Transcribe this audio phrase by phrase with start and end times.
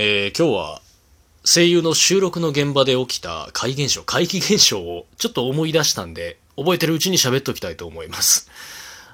[0.00, 0.80] えー今日は
[1.44, 8.48] 声優の収録の現場で起きた怪現象、怪奇現象をちょっと思い出したんで、覚えてるうちに喋っときたいと思います。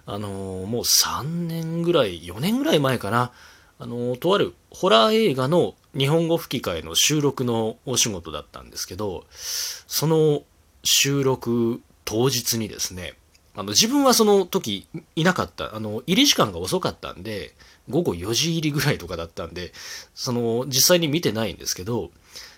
[0.04, 3.32] あのーもう3年ぐらい、4年ぐらい前かな。
[3.78, 10.42] あのーとあるホラー映画の日本語吹き替えの収録のお仕事だったんですけど、その
[10.82, 13.14] 収録当日にですね、
[13.56, 15.76] あの自分はその時いなかった。
[15.76, 17.54] あの、入り時間が遅かったんで、
[17.88, 19.72] 午後4時入りぐらいとかだったんで、
[20.14, 22.10] その実際に見てないんですけど、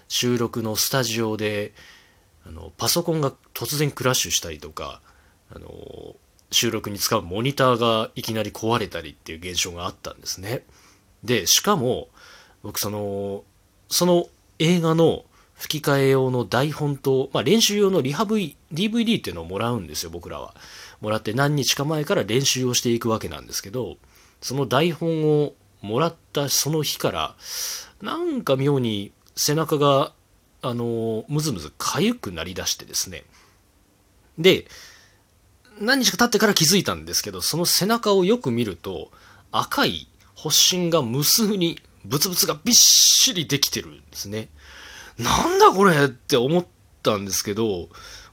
[0.08, 1.72] 収録のスタジオで、
[2.46, 5.00] あのパソコンが突然クラッシュしたりとか、
[5.54, 5.68] あの
[6.50, 10.64] 収録に使うモニターがいきなり壊れたりっていう現象があったんですね。
[11.24, 12.08] で、しかも、
[12.62, 13.44] 僕その、
[13.88, 14.28] その
[14.58, 15.24] 映画の
[15.56, 20.54] 吹き替え用の台本と、まあ、練習用のリハ V、DVD っていうのをもらうんですよ、僕らは。
[21.00, 23.96] もらって何日か前から練習をしていくわけなんですけど、
[24.40, 27.36] その台本をもらったその日から、
[28.02, 30.12] なんか妙に背中が、
[30.62, 33.24] あの、むずむず痒くなりだしてですね。
[34.38, 34.66] で、
[35.80, 39.10] 何日か経ってから気づいたんですけど、その背中をよく見ると、
[39.52, 44.48] 赤い発疹が無数に、ブツブツがびっしりできてるんですね。
[45.18, 46.66] なんだこれって思っ
[47.02, 47.88] たんですけど、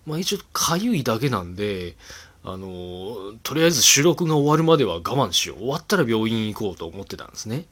[0.05, 1.95] まあ一応痒いだけなんで、
[2.43, 5.59] あの、とりあえず収録が終わるまでは我慢しよう。
[5.59, 7.65] 終わったら病院行こうと思ってたんですね。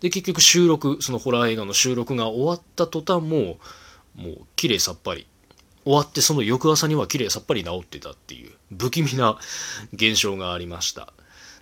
[0.00, 3.58] で、結局収録、そのホラー映画の収録が終わった途端も、
[4.16, 5.26] もう綺麗さっぱり。
[5.84, 9.38] 終わってその翌朝には綺麗さっぱり治ってたっていう不気味な
[9.94, 11.14] 現象がありました。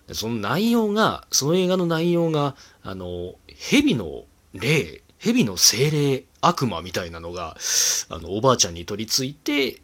[0.09, 7.57] でその内容が、その映画の内容が、あの、蛇の霊、蛇の精霊、悪魔みたいなのが、
[8.09, 9.81] あの、おばあちゃんに取り付いて、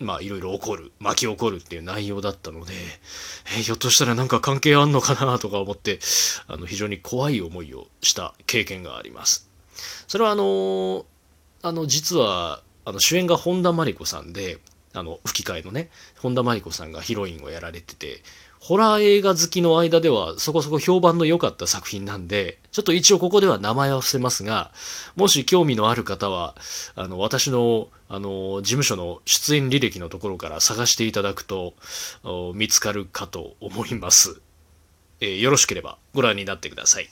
[0.00, 2.74] まあ、いろいろ起こる、巻き起こるっていう内容だったので、
[3.56, 6.00] えひょっとしたらなんか関係あんのかなとか思って、
[6.48, 9.48] あの、非常に怖い思いをした経験があります。
[10.08, 11.06] それはあの、
[11.62, 14.58] あの、実は、あの、主演が本田真理子さんで、
[14.92, 18.22] あの、吹き替えのね、本田真理子さんがヒロインをやられてて、
[18.62, 24.70] ホラー映画好きの間ではそこそこ評判の良かった作品なんで、ちょっと一応ここでは名前は伏せますが、
[25.16, 26.54] もし興味のある方は、
[26.94, 31.74] あの、私の、あの、事務所の出演履歴のところから探していただくと、
[32.54, 34.40] 見つかるかと思います。
[35.18, 37.08] えーよろしければご覧になってください。